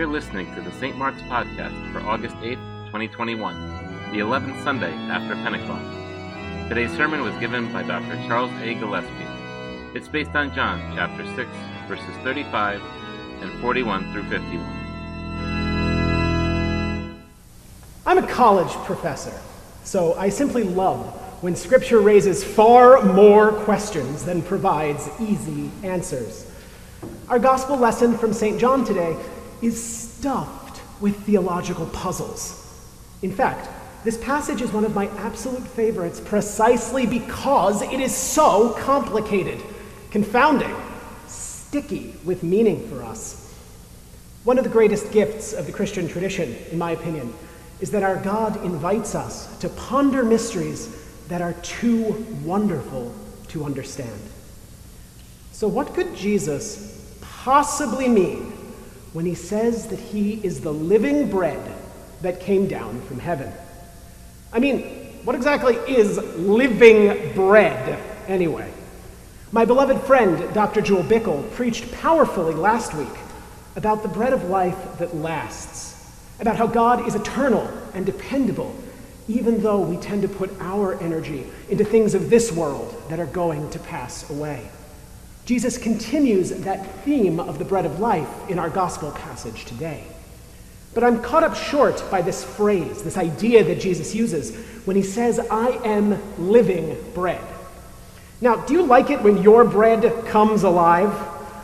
[0.00, 0.96] You're listening to the St.
[0.96, 3.54] Mark's Podcast for August 8th, 2021,
[4.12, 6.70] the 11th Sunday after Pentecost.
[6.70, 8.16] Today's sermon was given by Dr.
[8.26, 8.72] Charles A.
[8.72, 9.12] Gillespie.
[9.94, 11.50] It's based on John chapter 6,
[11.86, 12.80] verses 35
[13.42, 14.64] and 41 through 51.
[18.06, 19.38] I'm a college professor,
[19.84, 21.04] so I simply love
[21.42, 26.50] when Scripture raises far more questions than provides easy answers.
[27.28, 28.58] Our gospel lesson from St.
[28.58, 29.14] John today
[29.62, 32.56] is stuffed with theological puzzles.
[33.22, 33.68] In fact,
[34.04, 39.62] this passage is one of my absolute favorites precisely because it is so complicated,
[40.10, 40.74] confounding,
[41.26, 43.54] sticky with meaning for us.
[44.44, 47.34] One of the greatest gifts of the Christian tradition, in my opinion,
[47.80, 50.96] is that our God invites us to ponder mysteries
[51.28, 53.14] that are too wonderful
[53.48, 54.20] to understand.
[55.52, 58.52] So, what could Jesus possibly mean
[59.12, 61.60] when he says that he is the living bread
[62.22, 63.52] that came down from heaven?
[64.52, 64.82] I mean,
[65.24, 68.72] what exactly is living bread, anyway?
[69.52, 70.80] My beloved friend, Dr.
[70.80, 73.08] Jewel Bickel, preached powerfully last week
[73.76, 75.96] about the bread of life that lasts,
[76.40, 78.74] about how God is eternal and dependable,
[79.28, 83.26] even though we tend to put our energy into things of this world that are
[83.26, 84.68] going to pass away.
[85.44, 90.04] Jesus continues that theme of the bread of life in our gospel passage today.
[90.94, 94.54] But I'm caught up short by this phrase, this idea that Jesus uses
[94.86, 97.40] when he says, I am living bread.
[98.40, 101.12] Now, do you like it when your bread comes alive?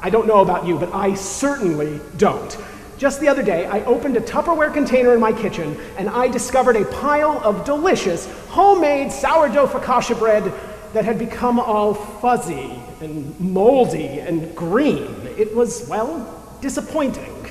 [0.00, 2.56] I don't know about you, but I certainly don't.
[2.98, 6.76] Just the other day, I opened a Tupperware container in my kitchen and I discovered
[6.76, 10.52] a pile of delicious homemade sourdough focaccia bread
[10.92, 15.28] that had become all fuzzy and moldy and green.
[15.36, 17.50] It was, well, disappointing.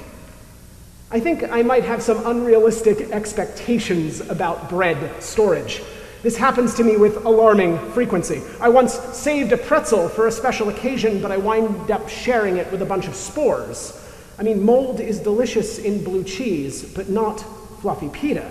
[1.11, 5.81] I think I might have some unrealistic expectations about bread storage.
[6.23, 8.41] This happens to me with alarming frequency.
[8.61, 12.71] I once saved a pretzel for a special occasion, but I wind up sharing it
[12.71, 13.97] with a bunch of spores.
[14.39, 17.39] I mean, mold is delicious in blue cheese, but not
[17.81, 18.49] fluffy pita.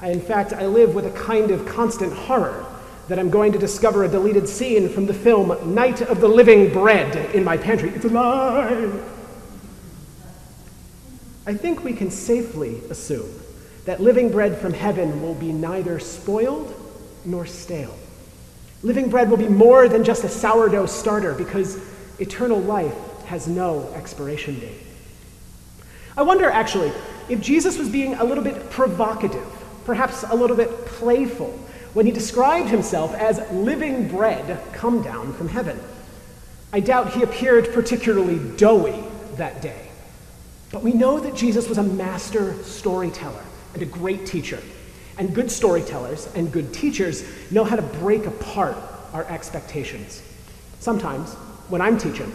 [0.00, 2.65] I, in fact, I live with a kind of constant horror
[3.08, 6.72] that I'm going to discover a deleted scene from the film Night of the Living
[6.72, 7.90] Bread in my pantry.
[7.90, 9.12] It's alive!
[11.46, 13.32] I think we can safely assume
[13.84, 16.74] that living bread from heaven will be neither spoiled
[17.24, 17.96] nor stale.
[18.82, 21.78] Living bread will be more than just a sourdough starter because
[22.18, 22.94] eternal life
[23.26, 24.80] has no expiration date.
[26.16, 26.92] I wonder, actually,
[27.28, 29.46] if Jesus was being a little bit provocative,
[29.84, 31.56] perhaps a little bit playful,
[31.96, 35.80] when he described himself as living bread come down from heaven.
[36.70, 39.02] I doubt he appeared particularly doughy
[39.36, 39.88] that day.
[40.70, 43.42] But we know that Jesus was a master storyteller
[43.72, 44.62] and a great teacher.
[45.16, 48.76] And good storytellers and good teachers know how to break apart
[49.14, 50.20] our expectations.
[50.80, 51.32] Sometimes,
[51.70, 52.30] when I'm teaching,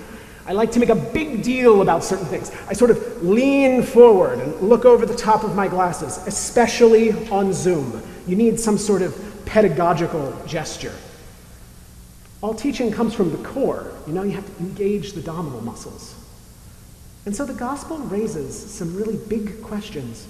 [0.47, 2.51] I like to make a big deal about certain things.
[2.67, 7.53] I sort of lean forward and look over the top of my glasses, especially on
[7.53, 8.01] Zoom.
[8.25, 10.95] You need some sort of pedagogical gesture.
[12.41, 13.91] All teaching comes from the core.
[14.07, 16.15] You know, you have to engage the abdominal muscles.
[17.25, 20.25] And so the gospel raises some really big questions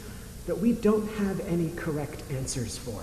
[0.48, 3.00] that we don't have any correct answers for.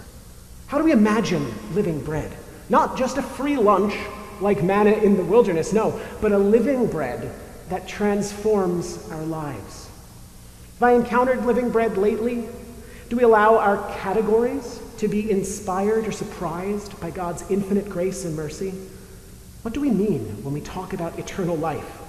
[0.67, 2.37] How do we imagine living bread?
[2.69, 3.95] Not just a free lunch
[4.41, 7.33] like manna in the wilderness, no, but a living bread
[7.69, 9.89] that transforms our lives.
[10.81, 12.49] Have I encountered living bread lately?
[13.09, 18.37] Do we allow our categories to be inspired or surprised by God's infinite grace and
[18.37, 18.73] mercy?
[19.63, 22.01] What do we mean when we talk about eternal life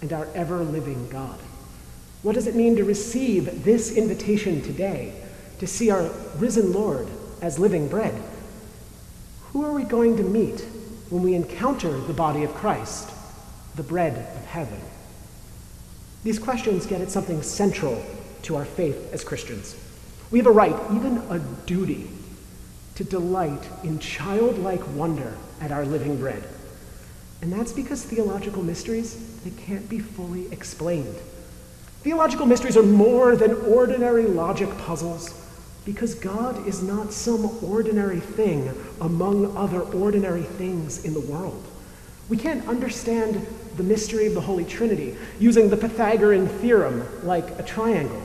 [0.00, 1.38] and our ever living God?
[2.22, 5.12] What does it mean to receive this invitation today
[5.58, 7.08] to see our risen Lord
[7.40, 8.20] as living bread?
[9.52, 10.60] Who are we going to meet
[11.10, 13.10] when we encounter the body of Christ,
[13.74, 14.80] the bread of heaven?
[16.24, 18.04] These questions get at something central
[18.42, 19.76] to our faith as Christians.
[20.30, 22.10] We have a right, even a duty,
[22.96, 26.42] to delight in childlike wonder at our living bread.
[27.42, 31.16] And that's because theological mysteries, they can't be fully explained.
[32.02, 35.42] Theological mysteries are more than ordinary logic puzzles
[35.84, 41.64] because God is not some ordinary thing among other ordinary things in the world.
[42.28, 43.46] We can't understand
[43.76, 48.20] the mystery of the Holy Trinity using the Pythagorean theorem like a triangle.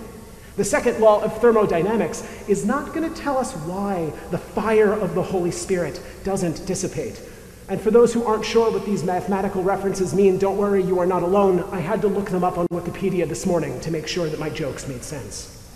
[0.62, 5.16] The second law of thermodynamics is not going to tell us why the fire of
[5.16, 7.20] the Holy Spirit doesn't dissipate.
[7.68, 11.08] And for those who aren't sure what these mathematical references mean, don't worry, you are
[11.08, 11.68] not alone.
[11.72, 14.52] I had to look them up on Wikipedia this morning to make sure that my
[14.52, 15.68] jokes made sense.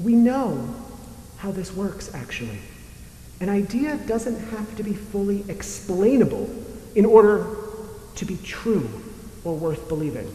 [0.00, 0.72] We know
[1.38, 2.60] how this works, actually.
[3.40, 6.48] An idea doesn't have to be fully explainable
[6.94, 7.56] in order
[8.14, 8.88] to be true
[9.42, 10.32] or worth believing.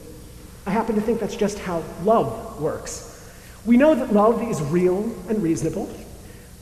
[0.65, 3.09] I happen to think that's just how love works.
[3.65, 5.93] We know that love is real and reasonable,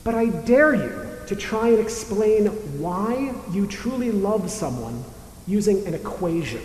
[0.04, 2.46] but I dare you to try and explain
[2.80, 5.04] why you truly love someone
[5.46, 6.62] using an equation.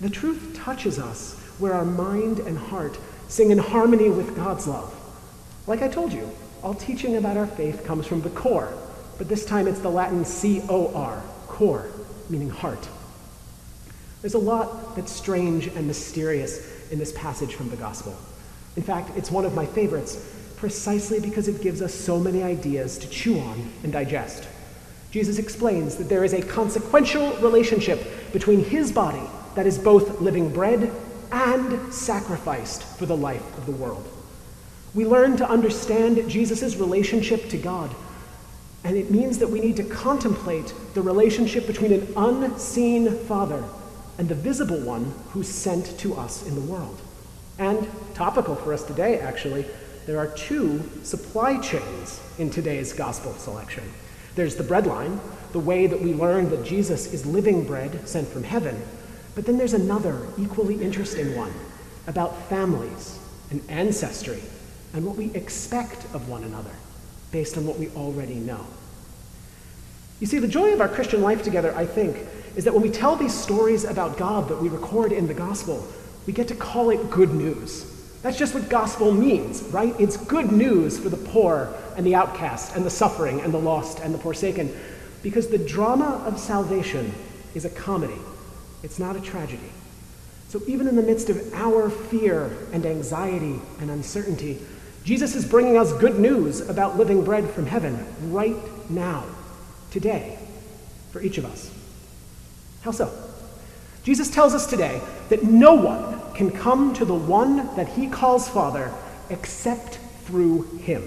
[0.00, 4.94] The truth touches us where our mind and heart sing in harmony with God's love.
[5.66, 6.30] Like I told you,
[6.62, 8.72] all teaching about our faith comes from the core,
[9.18, 11.88] but this time it's the Latin C O R, core,
[12.28, 12.88] meaning heart.
[14.20, 18.16] There's a lot that's strange and mysterious in this passage from the Gospel.
[18.76, 22.98] In fact, it's one of my favorites precisely because it gives us so many ideas
[22.98, 24.46] to chew on and digest.
[25.10, 29.22] Jesus explains that there is a consequential relationship between his body,
[29.54, 30.92] that is both living bread
[31.32, 34.06] and sacrificed for the life of the world.
[34.94, 37.94] We learn to understand Jesus' relationship to God,
[38.84, 43.64] and it means that we need to contemplate the relationship between an unseen Father
[44.20, 47.00] and the visible one who's sent to us in the world.
[47.58, 49.64] And topical for us today, actually,
[50.04, 53.82] there are two supply chains in today's gospel selection.
[54.34, 55.18] There's the bread line,
[55.52, 58.78] the way that we learn that Jesus is living bread sent from heaven.
[59.34, 61.54] But then there's another equally interesting one
[62.06, 63.18] about families
[63.50, 64.42] and ancestry
[64.92, 66.74] and what we expect of one another
[67.32, 68.66] based on what we already know.
[70.20, 72.18] You see, the joy of our Christian life together, I think,
[72.56, 75.86] is that when we tell these stories about God that we record in the gospel,
[76.26, 77.86] we get to call it good news.
[78.22, 79.94] That's just what gospel means, right?
[79.98, 84.00] It's good news for the poor and the outcast and the suffering and the lost
[84.00, 84.74] and the forsaken.
[85.22, 87.14] Because the drama of salvation
[87.54, 88.20] is a comedy,
[88.82, 89.70] it's not a tragedy.
[90.48, 94.60] So even in the midst of our fear and anxiety and uncertainty,
[95.04, 98.56] Jesus is bringing us good news about living bread from heaven right
[98.90, 99.24] now,
[99.90, 100.38] today,
[101.10, 101.70] for each of us.
[102.82, 103.12] How so?
[104.02, 108.48] Jesus tells us today that no one can come to the one that he calls
[108.48, 108.92] Father
[109.28, 111.02] except through him.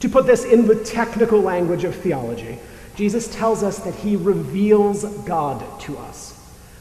[0.00, 2.58] To put this in the technical language of theology,
[2.96, 6.34] Jesus tells us that he reveals God to us.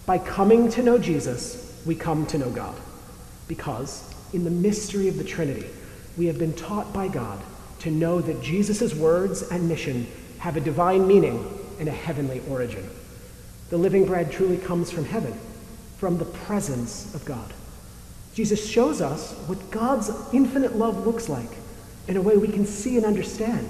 [0.05, 2.75] By coming to know Jesus, we come to know God.
[3.47, 5.67] Because in the mystery of the Trinity,
[6.17, 7.39] we have been taught by God
[7.79, 10.07] to know that Jesus' words and mission
[10.39, 11.47] have a divine meaning
[11.79, 12.87] and a heavenly origin.
[13.69, 15.37] The living bread truly comes from heaven,
[15.97, 17.53] from the presence of God.
[18.33, 21.49] Jesus shows us what God's infinite love looks like
[22.07, 23.69] in a way we can see and understand,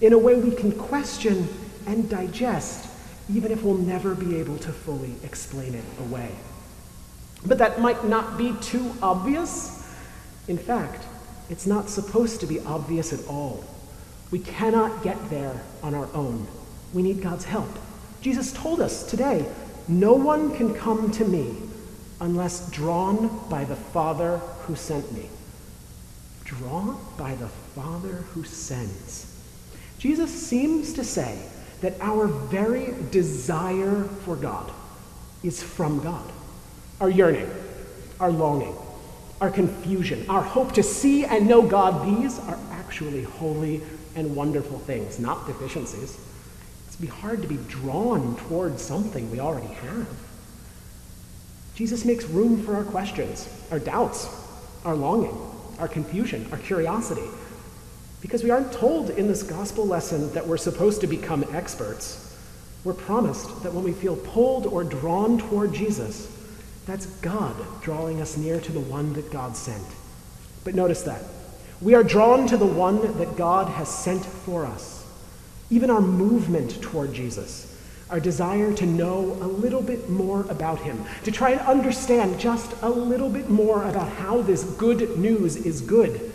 [0.00, 1.48] in a way we can question
[1.86, 2.88] and digest,
[3.32, 6.30] even if we'll never be able to fully explain it away.
[7.46, 9.90] But that might not be too obvious.
[10.48, 11.04] In fact,
[11.50, 13.64] it's not supposed to be obvious at all.
[14.30, 16.46] We cannot get there on our own.
[16.92, 17.70] We need God's help.
[18.20, 19.46] Jesus told us today
[19.86, 21.56] no one can come to me
[22.20, 25.28] unless drawn by the Father who sent me.
[26.44, 29.34] Drawn by the Father who sends.
[29.98, 31.38] Jesus seems to say
[31.80, 34.70] that our very desire for God
[35.42, 36.30] is from God.
[37.00, 37.48] Our yearning,
[38.18, 38.76] our longing,
[39.40, 43.80] our confusion, our hope to see and know God, these are actually holy
[44.16, 46.18] and wonderful things, not deficiencies.
[46.98, 50.08] It's be hard to be drawn towards something we already have.
[51.76, 54.28] Jesus makes room for our questions, our doubts,
[54.84, 55.36] our longing,
[55.78, 57.28] our confusion, our curiosity.
[58.20, 62.36] Because we aren't told in this gospel lesson that we're supposed to become experts.
[62.82, 66.28] We're promised that when we feel pulled or drawn toward Jesus,
[66.84, 69.86] that's God drawing us near to the one that God sent.
[70.64, 71.22] But notice that.
[71.80, 74.97] We are drawn to the one that God has sent for us.
[75.70, 77.76] Even our movement toward Jesus,
[78.10, 82.74] our desire to know a little bit more about him, to try and understand just
[82.82, 86.32] a little bit more about how this good news is good,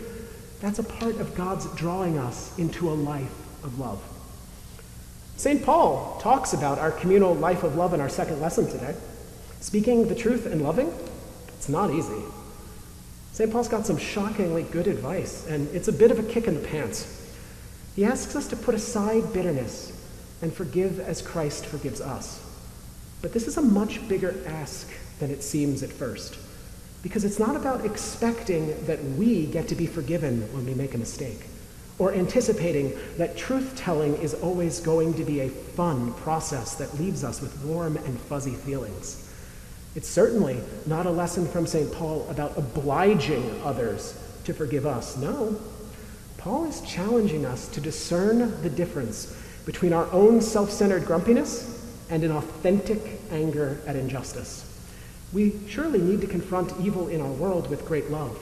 [0.60, 4.02] that's a part of God's drawing us into a life of love.
[5.36, 5.64] St.
[5.64, 8.94] Paul talks about our communal life of love in our second lesson today.
[9.60, 10.92] Speaking the truth and loving,
[11.48, 12.22] it's not easy.
[13.32, 13.50] St.
[13.50, 16.68] Paul's got some shockingly good advice, and it's a bit of a kick in the
[16.68, 17.23] pants.
[17.94, 19.92] He asks us to put aside bitterness
[20.42, 22.40] and forgive as Christ forgives us.
[23.22, 26.36] But this is a much bigger ask than it seems at first,
[27.02, 30.98] because it's not about expecting that we get to be forgiven when we make a
[30.98, 31.46] mistake.
[31.98, 37.22] or anticipating that truth telling is always going to be a fun process that leaves
[37.22, 39.32] us with warm and fuzzy feelings.
[39.94, 41.92] It's certainly not a lesson from St.
[41.92, 45.16] Paul about obliging others to forgive us.
[45.16, 45.56] No.
[46.44, 49.34] Paul is challenging us to discern the difference
[49.64, 54.70] between our own self centered grumpiness and an authentic anger at injustice.
[55.32, 58.38] We surely need to confront evil in our world with great love,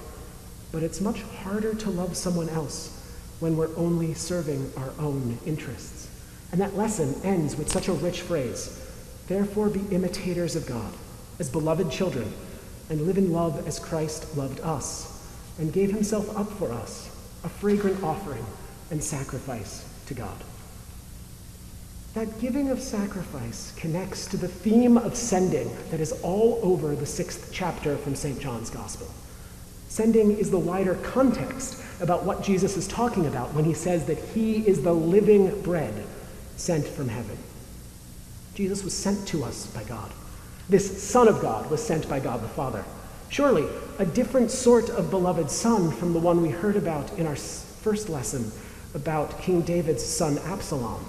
[0.73, 2.91] but it's much harder to love someone else
[3.39, 6.11] when we're only serving our own interests.
[6.51, 8.85] And that lesson ends with such a rich phrase
[9.29, 10.93] Therefore, be imitators of God
[11.39, 12.33] as beloved children,
[12.91, 15.25] and live in love as Christ loved us,
[15.61, 17.12] and gave himself up for us,
[17.45, 18.45] a fragrant offering
[18.91, 20.37] and sacrifice to God.
[22.15, 27.07] That giving of sacrifice connects to the theme of sending that is all over the
[27.07, 28.39] sixth chapter from St.
[28.39, 29.09] John's Gospel.
[29.89, 34.19] Sending is the wider context about what Jesus is talking about when he says that
[34.19, 35.95] he is the living bread
[36.57, 37.39] sent from heaven.
[38.55, 40.13] Jesus was sent to us by God.
[40.69, 42.85] This Son of God was sent by God the Father.
[43.31, 43.67] Surely,
[43.99, 48.09] a different sort of beloved Son from the one we heard about in our first
[48.09, 48.51] lesson
[48.95, 51.05] about King David's son Absalom.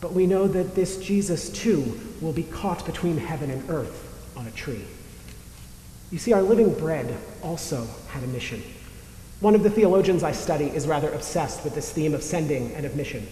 [0.00, 4.46] But we know that this Jesus, too, will be caught between heaven and earth on
[4.46, 4.84] a tree.
[6.10, 8.62] You see, our living bread also had a mission.
[9.40, 12.84] One of the theologians I study is rather obsessed with this theme of sending and
[12.84, 13.26] of mission.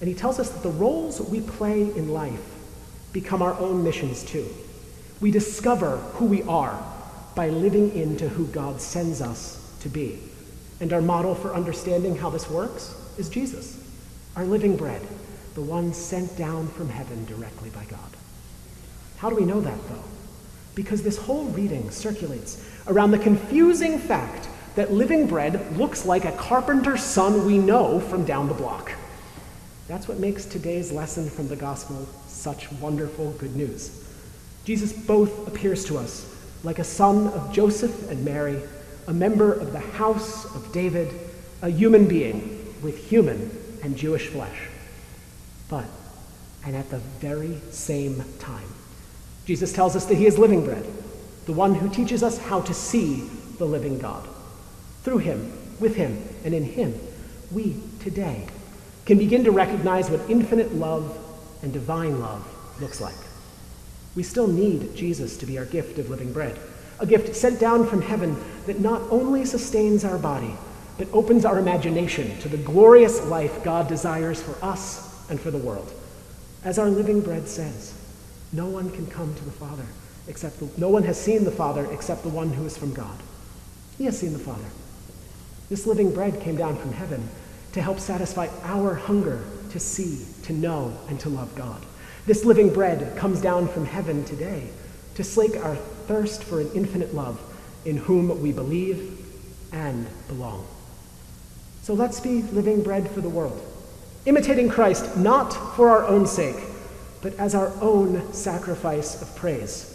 [0.00, 2.54] And he tells us that the roles we play in life
[3.12, 4.46] become our own missions too.
[5.20, 6.82] We discover who we are
[7.36, 10.18] by living into who God sends us to be.
[10.80, 13.78] And our model for understanding how this works is Jesus,
[14.34, 15.02] our living bread,
[15.54, 18.00] the one sent down from heaven directly by God.
[19.18, 20.04] How do we know that, though?
[20.74, 26.32] Because this whole reading circulates around the confusing fact that living bread looks like a
[26.32, 28.92] carpenter's son we know from down the block.
[29.88, 34.04] That's what makes today's lesson from the gospel such wonderful good news.
[34.64, 38.60] Jesus both appears to us like a son of Joseph and Mary,
[39.06, 41.12] a member of the house of David,
[41.62, 43.50] a human being with human
[43.82, 44.68] and Jewish flesh.
[45.68, 45.86] But,
[46.64, 48.68] and at the very same time,
[49.44, 50.84] Jesus tells us that he is living bread,
[51.46, 54.28] the one who teaches us how to see the living God.
[55.02, 56.98] Through him, with him, and in him,
[57.52, 58.46] we today
[59.04, 61.16] can begin to recognize what infinite love
[61.62, 62.44] and divine love
[62.80, 63.14] looks like.
[64.16, 66.58] We still need Jesus to be our gift of living bread,
[66.98, 70.54] a gift sent down from heaven that not only sustains our body,
[70.98, 75.58] but opens our imagination to the glorious life God desires for us and for the
[75.58, 75.92] world.
[76.64, 77.94] As our living bread says,
[78.52, 79.84] no one can come to the Father
[80.28, 83.18] except the, no one has seen the Father except the one who is from God.
[83.98, 84.64] He has seen the Father.
[85.68, 87.28] This living bread came down from heaven
[87.72, 91.84] to help satisfy our hunger to see, to know, and to love God.
[92.26, 94.68] This living bread comes down from heaven today
[95.14, 97.40] to slake our thirst for an infinite love
[97.84, 99.24] in whom we believe
[99.72, 100.66] and belong.
[101.82, 103.62] So let's be living bread for the world,
[104.24, 106.56] imitating Christ not for our own sake,
[107.22, 109.92] but as our own sacrifice of praise.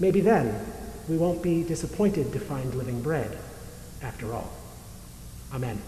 [0.00, 0.58] Maybe then
[1.06, 3.36] we won't be disappointed to find living bread
[4.00, 4.50] after all.
[5.52, 5.78] Amen.